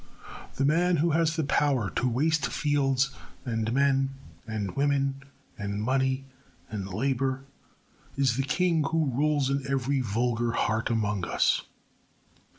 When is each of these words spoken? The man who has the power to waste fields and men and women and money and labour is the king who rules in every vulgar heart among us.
The 0.55 0.65
man 0.65 0.95
who 0.97 1.11
has 1.11 1.35
the 1.35 1.43
power 1.43 1.91
to 1.91 2.09
waste 2.09 2.47
fields 2.47 3.11
and 3.45 3.71
men 3.71 4.15
and 4.47 4.75
women 4.75 5.21
and 5.59 5.79
money 5.79 6.25
and 6.71 6.91
labour 6.91 7.45
is 8.17 8.35
the 8.35 8.41
king 8.41 8.83
who 8.85 9.11
rules 9.13 9.51
in 9.51 9.63
every 9.69 9.99
vulgar 10.01 10.53
heart 10.53 10.89
among 10.89 11.25
us. 11.27 11.65